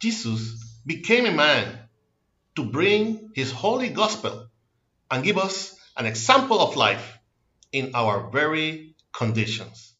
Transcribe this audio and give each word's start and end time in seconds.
Jesus 0.00 0.64
became 0.86 1.26
a 1.26 1.32
man 1.32 1.80
to 2.56 2.64
bring 2.64 3.30
his 3.34 3.52
holy 3.52 3.90
gospel 3.90 4.48
and 5.10 5.24
give 5.24 5.38
us 5.38 5.76
an 5.96 6.06
example 6.06 6.60
of 6.60 6.76
life 6.76 7.18
in 7.72 7.92
our 7.94 8.30
very 8.30 8.96
conditions. 9.12 9.94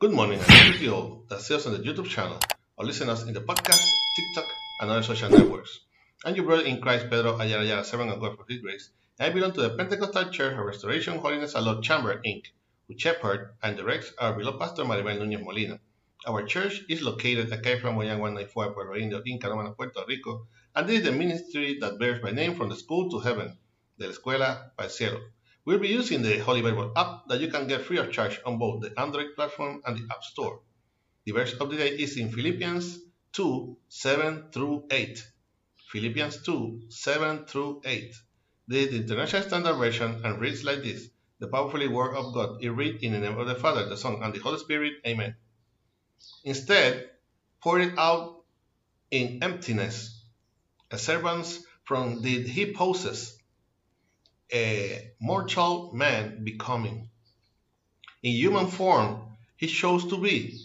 Good 0.00 0.12
morning, 0.12 0.38
and 0.38 0.46
thank 0.46 0.80
you 0.80 0.94
all 0.94 1.24
that 1.28 1.40
see 1.40 1.56
us 1.56 1.66
on 1.66 1.72
the 1.72 1.80
YouTube 1.80 2.06
channel 2.06 2.38
or 2.76 2.84
listen 2.84 3.08
us 3.10 3.24
in 3.24 3.32
the 3.32 3.40
podcast, 3.40 3.84
TikTok, 4.14 4.44
and 4.80 4.92
other 4.92 5.02
social 5.02 5.28
networks. 5.28 5.80
I'm 6.24 6.36
your 6.36 6.44
brother 6.44 6.62
in 6.62 6.80
Christ, 6.80 7.10
Pedro 7.10 7.36
Ayala 7.36 7.64
Ayala, 7.64 7.84
servant 7.84 8.12
of 8.12 8.20
God 8.20 8.36
for 8.36 8.44
His 8.48 8.60
grace, 8.60 8.90
and 9.18 9.28
I 9.28 9.34
belong 9.34 9.54
to 9.54 9.62
the 9.62 9.70
Pentecostal 9.70 10.30
Church 10.30 10.52
of 10.52 10.64
Restoration 10.64 11.18
Holiness 11.18 11.54
Love 11.54 11.82
Chamber, 11.82 12.22
Inc., 12.24 12.44
which 12.86 13.00
shepherd 13.00 13.56
and 13.60 13.76
directs 13.76 14.12
our 14.20 14.34
beloved 14.34 14.60
pastor 14.60 14.84
Maribel 14.84 15.18
Núñez 15.18 15.42
Molina. 15.42 15.80
Our 16.28 16.44
church 16.44 16.80
is 16.88 17.02
located 17.02 17.52
at 17.52 17.64
Calle 17.64 17.80
Flamboyant 17.80 18.20
194, 18.20 18.74
Puerto 18.74 18.94
Indio, 18.94 19.20
in 19.26 19.40
Canóvanas, 19.40 19.76
Puerto 19.76 20.04
Rico, 20.06 20.46
and 20.76 20.88
this 20.88 21.00
is 21.00 21.06
the 21.06 21.12
ministry 21.12 21.76
that 21.80 21.98
bears 21.98 22.22
my 22.22 22.30
name 22.30 22.54
from 22.54 22.68
the 22.68 22.76
school 22.76 23.10
to 23.10 23.18
heaven, 23.18 23.58
de 23.98 24.06
la 24.06 24.12
Escuela 24.12 24.70
el 24.78 24.90
Cielo. 24.90 25.18
We'll 25.68 25.78
be 25.78 25.88
using 25.88 26.22
the 26.22 26.38
Holy 26.38 26.62
Bible 26.62 26.92
app 26.96 27.28
that 27.28 27.40
you 27.40 27.48
can 27.48 27.68
get 27.68 27.82
free 27.82 27.98
of 27.98 28.10
charge 28.10 28.40
on 28.46 28.56
both 28.56 28.80
the 28.80 28.98
Android 28.98 29.34
platform 29.36 29.82
and 29.84 29.98
the 29.98 30.14
App 30.14 30.24
Store. 30.24 30.62
The 31.26 31.32
verse 31.32 31.52
of 31.52 31.68
the 31.68 31.76
day 31.76 31.90
is 31.90 32.16
in 32.16 32.32
Philippians 32.32 32.98
2 33.34 33.76
7 33.86 34.44
through 34.50 34.84
8. 34.90 35.22
Philippians 35.92 36.42
2 36.42 36.84
7 36.88 37.44
through 37.44 37.82
8. 37.84 38.14
This 38.66 38.86
is 38.86 38.92
the 38.92 38.96
International 39.02 39.42
Standard 39.42 39.74
Version 39.74 40.22
and 40.24 40.40
reads 40.40 40.64
like 40.64 40.82
this 40.82 41.10
The 41.38 41.48
powerful 41.48 41.86
word 41.90 42.16
of 42.16 42.32
God 42.32 42.64
is 42.64 42.70
read 42.70 43.02
in 43.02 43.12
the 43.12 43.18
name 43.18 43.36
of 43.36 43.46
the 43.46 43.54
Father, 43.54 43.90
the 43.90 43.98
Son, 43.98 44.22
and 44.22 44.32
the 44.32 44.38
Holy 44.38 44.56
Spirit. 44.56 44.94
Amen. 45.06 45.36
Instead, 46.44 47.10
pour 47.62 47.78
it 47.78 47.92
out 47.98 48.42
in 49.10 49.42
emptiness, 49.42 50.24
a 50.90 50.96
servants 50.96 51.62
from 51.84 52.22
the 52.22 52.42
he 52.44 52.72
possess 52.72 53.37
a 54.52 55.12
mortal 55.20 55.92
man 55.94 56.42
becoming. 56.44 57.08
In 58.22 58.32
human 58.32 58.66
form, 58.66 59.36
he 59.56 59.66
chose 59.66 60.06
to 60.06 60.18
be 60.18 60.58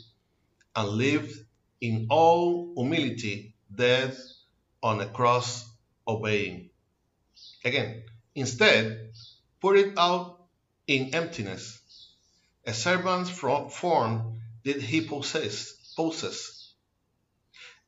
and 0.75 0.89
lived 0.89 1.33
in 1.81 2.07
all 2.09 2.73
humility, 2.75 3.55
death 3.73 4.17
on 4.81 5.01
a 5.01 5.05
cross, 5.05 5.69
obeying. 6.07 6.69
Again, 7.65 8.03
instead, 8.35 9.11
put 9.61 9.77
it 9.77 9.97
out 9.97 10.47
in 10.87 11.13
emptiness. 11.13 11.79
A 12.65 12.73
servant's 12.73 13.29
form 13.29 14.41
did 14.63 14.81
he 14.81 15.01
possess, 15.01 15.93
possess. 15.95 16.73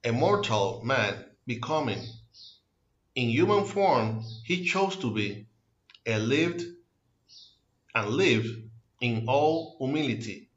A 0.04 0.12
mortal 0.12 0.82
man 0.84 1.26
becoming. 1.48 2.04
In 3.16 3.30
human 3.30 3.64
form, 3.64 4.24
he 4.44 4.66
chose 4.66 4.98
to 4.98 5.14
be 5.14 5.48
and 6.06 6.28
lived 6.28 6.64
and 7.94 8.10
lived 8.10 8.70
in 9.02 9.26
all 9.28 9.76
humility, 9.80 10.50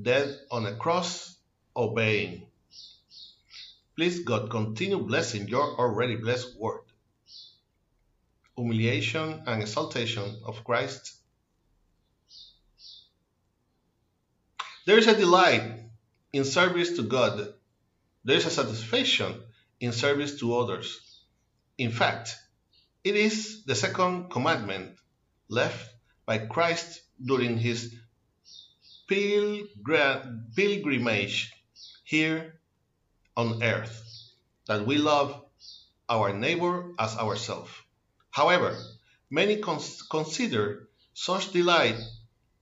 dead 0.00 0.38
on 0.50 0.66
a 0.66 0.76
cross, 0.76 1.36
obeying. 1.76 2.46
Please, 3.96 4.20
God, 4.20 4.50
continue 4.50 4.98
blessing 4.98 5.48
your 5.48 5.78
already 5.78 6.16
blessed 6.16 6.58
word. 6.58 6.82
Humiliation 8.56 9.42
and 9.46 9.62
exaltation 9.62 10.40
of 10.44 10.64
Christ. 10.64 11.16
There 14.86 14.98
is 14.98 15.06
a 15.06 15.16
delight 15.16 15.62
in 16.32 16.44
service 16.44 16.96
to 16.96 17.02
God. 17.02 17.54
There 18.24 18.36
is 18.36 18.46
a 18.46 18.50
satisfaction 18.50 19.34
in 19.80 19.92
service 19.92 20.38
to 20.40 20.56
others. 20.56 21.00
In 21.78 21.90
fact, 21.90 22.36
it 23.04 23.16
is 23.16 23.64
the 23.64 23.74
second 23.74 24.30
commandment 24.30 24.98
left 25.48 25.94
by 26.26 26.38
Christ 26.38 27.00
during 27.24 27.58
his 27.58 27.94
pilgrimage 30.54 31.52
here 32.04 32.60
on 33.36 33.62
earth 33.62 33.96
that 34.66 34.86
we 34.86 34.98
love 34.98 35.44
our 36.08 36.32
neighbor 36.32 36.92
as 36.98 37.16
ourselves. 37.16 37.70
However, 38.30 38.76
many 39.30 39.56
cons- 39.56 40.02
consider 40.02 40.88
such 41.14 41.52
delight 41.52 41.98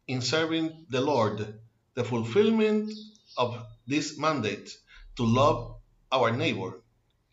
in 0.06 0.20
serving 0.22 0.86
the 0.88 1.00
Lord 1.00 1.60
the 1.94 2.04
fulfillment 2.04 2.92
of 3.36 3.66
this 3.86 4.18
mandate 4.18 4.70
to 5.16 5.24
love 5.24 5.76
our 6.12 6.30
neighbor 6.30 6.80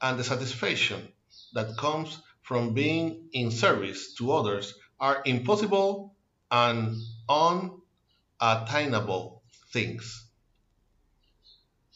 and 0.01 0.17
the 0.19 0.23
satisfaction 0.23 1.07
that 1.53 1.77
comes 1.77 2.19
from 2.45 2.73
being 2.75 3.28
in 3.33 3.50
service 3.50 4.13
to 4.13 4.31
others 4.31 4.75
are 5.00 5.23
impossible 5.25 6.13
and 6.51 6.95
unattainable 7.28 9.41
things. 9.73 10.28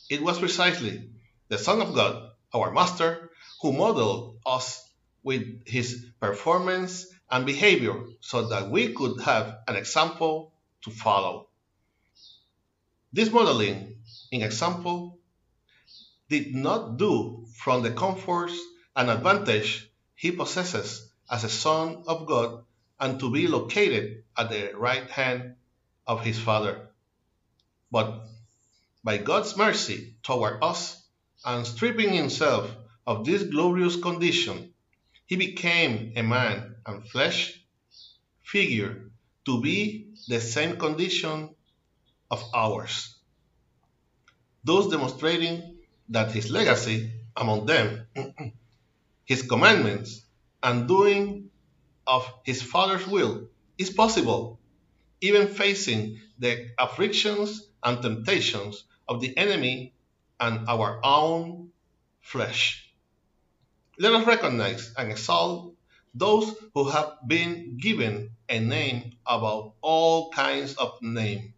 It 0.10 0.24
was 0.24 0.40
precisely 0.40 1.12
the 1.50 1.60
Son 1.60 1.82
of 1.82 1.94
God, 1.94 2.32
our 2.52 2.72
Master, 2.72 3.30
who 3.62 3.74
modeled 3.74 4.40
us 4.44 4.84
with 5.22 5.68
his 5.68 6.08
performance 6.20 7.06
and 7.30 7.46
behavior 7.46 8.06
so 8.20 8.48
that 8.48 8.72
we 8.72 8.94
could 8.94 9.22
have 9.22 9.60
an 9.68 9.76
example 9.76 10.52
to 10.84 10.90
follow. 10.90 11.48
This 13.14 13.32
modeling 13.32 13.98
in 14.32 14.42
example 14.42 15.20
did 16.28 16.56
not 16.56 16.98
do 16.98 17.46
from 17.56 17.84
the 17.84 17.92
comforts 17.92 18.60
and 18.96 19.12
advantage 19.12 19.86
he 20.20 20.32
possesses 20.34 21.10
as 21.32 21.46
a 21.46 21.50
son 21.50 22.04
of 22.06 22.26
God 22.26 22.66
and 23.00 23.22
to 23.22 23.32
be 23.32 23.48
located 23.48 24.26
at 24.38 24.50
the 24.50 24.74
right 24.76 25.10
hand 25.10 25.56
of 26.06 26.26
his 26.26 26.38
Father. 26.38 26.90
But 27.90 28.28
by 29.02 29.20
God's 29.20 29.56
mercy 29.56 30.18
toward 30.22 30.62
us 30.62 31.02
and 31.46 31.66
stripping 31.66 32.12
himself 32.12 32.70
of 33.08 33.24
this 33.24 33.44
glorious 33.44 33.96
condition, 33.96 34.74
he 35.26 35.38
became 35.38 36.12
a 36.18 36.22
man 36.22 36.76
and 36.86 37.08
flesh 37.08 37.58
figure 38.44 39.12
to 39.46 39.62
be 39.62 40.16
the 40.28 40.42
same 40.42 40.76
condition 40.76 41.56
of 42.30 42.44
ours, 42.54 43.16
thus 44.66 44.90
demonstrating 44.90 45.78
that 46.10 46.34
his 46.34 46.52
legacy 46.52 47.10
among 47.38 47.68
them 47.68 48.06
his 49.30 49.44
commandments 49.44 50.26
and 50.64 50.88
doing 50.88 51.52
of 52.08 52.28
his 52.44 52.64
Father's 52.64 53.06
will 53.06 53.48
is 53.78 53.92
possible, 53.92 54.60
even 55.22 55.48
facing 55.48 56.20
the 56.40 56.70
afflictions 56.80 57.70
and 57.84 58.02
temptations 58.02 58.86
of 59.08 59.22
the 59.22 59.38
enemy 59.38 59.94
and 60.40 60.68
our 60.68 61.00
own 61.04 61.70
flesh. 62.22 62.92
Let 64.00 64.14
us 64.14 64.26
recognize 64.26 64.92
and 64.98 65.12
exalt 65.12 65.76
those 66.16 66.56
who 66.74 66.90
have 66.90 67.20
been 67.28 67.78
given 67.78 68.32
a 68.50 68.60
name 68.60 69.12
above 69.28 69.74
all 69.82 70.32
kinds 70.32 70.74
of 70.74 71.00
name. 71.04 71.54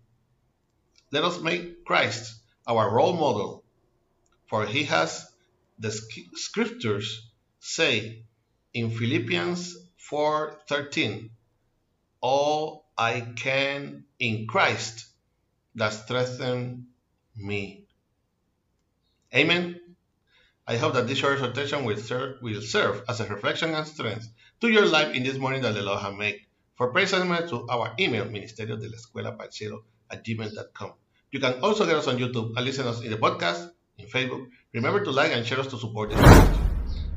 Let 1.10 1.24
us 1.24 1.40
make 1.40 1.86
Christ 1.86 2.36
our 2.68 2.94
role 2.94 3.14
model, 3.14 3.64
for 4.48 4.66
he 4.66 4.84
has 4.84 5.26
the 5.80 5.92
scriptures 6.36 7.31
say 7.62 8.26
in 8.74 8.90
Philippians 8.90 9.78
4:13, 10.10 11.30
all 12.20 12.90
I 12.98 13.22
can 13.36 14.04
in 14.20 14.48
Christ 14.48 15.06
that 15.76 15.94
strengthen 15.94 16.88
me. 17.36 17.86
Amen. 19.34 19.80
I 20.68 20.78
hope 20.78 20.94
that 20.94 21.08
this 21.08 21.18
short 21.18 21.34
exhortation 21.34 21.86
will 21.86 21.98
serve, 21.98 22.42
will 22.42 22.62
serve 22.62 23.04
as 23.08 23.20
a 23.20 23.28
reflection 23.28 23.74
and 23.74 23.88
strength 23.88 24.28
to 24.60 24.70
your 24.70 24.86
life 24.86 25.16
in 25.16 25.24
this 25.24 25.38
morning 25.38 25.62
that 25.62 25.74
the 25.74 25.82
Lord 25.82 26.02
has 26.02 26.16
made. 26.16 26.42
For 26.76 26.92
and 26.98 27.50
to 27.50 27.68
our 27.70 27.94
email, 28.00 28.26
ministerio 28.26 28.80
de 28.80 28.90
la 28.90 28.98
escuela 28.98 29.38
at 30.10 30.24
gmail.com. 30.26 30.94
You 31.32 31.40
can 31.40 31.62
also 31.62 31.86
get 31.86 31.96
us 31.96 32.08
on 32.08 32.18
YouTube 32.18 32.54
and 32.56 32.66
listen 32.66 32.88
us 32.88 33.02
in 33.02 33.12
the 33.12 33.18
podcast, 33.18 33.72
in 33.98 34.08
Facebook. 34.08 34.48
Remember 34.74 35.04
to 35.04 35.12
like 35.12 35.32
and 35.32 35.46
share 35.46 35.60
us 35.60 35.68
to 35.68 35.78
support 35.78 36.12
If 36.12 36.61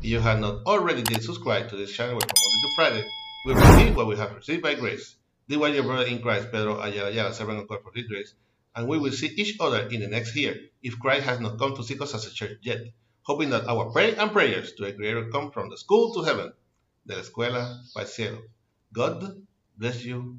you 0.04 0.20
have 0.20 0.38
not 0.38 0.60
already 0.66 1.02
did 1.02 1.22
subscribe 1.22 1.70
to 1.70 1.76
this 1.76 1.90
channel 1.90 2.20
from 2.20 2.28
Monday 2.42 2.60
to 2.60 2.74
Friday, 2.74 3.10
we 3.42 3.54
repeat 3.54 3.96
what 3.96 4.06
we 4.06 4.16
have 4.16 4.34
received 4.34 4.62
by 4.62 4.74
grace. 4.74 5.16
This 5.48 5.56
was 5.56 5.74
your 5.74 5.84
brother 5.84 6.04
in 6.04 6.20
Christ, 6.20 6.52
Pedro 6.52 6.78
Ayala 6.78 7.10
Ayala, 7.10 7.32
servant 7.32 7.60
of 7.60 7.68
God 7.68 7.82
for 7.82 7.90
His 7.94 8.06
grace, 8.06 8.34
and 8.76 8.86
we 8.86 8.98
will 8.98 9.12
see 9.12 9.28
each 9.28 9.56
other 9.60 9.88
in 9.88 10.00
the 10.00 10.08
next 10.08 10.36
year 10.36 10.56
if 10.82 10.98
Christ 10.98 11.24
has 11.24 11.40
not 11.40 11.58
come 11.58 11.74
to 11.76 11.82
seek 11.82 12.02
us 12.02 12.14
as 12.14 12.26
a 12.26 12.30
church 12.34 12.58
yet, 12.60 12.80
hoping 13.22 13.48
that 13.50 13.66
our 13.66 13.90
prayer 13.92 14.14
and 14.18 14.30
prayers 14.30 14.74
to 14.74 14.84
a 14.84 14.92
Creator 14.92 15.30
come 15.30 15.50
from 15.50 15.70
the 15.70 15.78
school 15.78 16.12
to 16.12 16.22
heaven, 16.22 16.52
de 17.06 17.16
la 17.16 17.22
escuela 17.22 17.80
al 17.96 18.04
cielo. 18.04 18.42
God 18.92 19.42
bless 19.78 20.04
you 20.04 20.38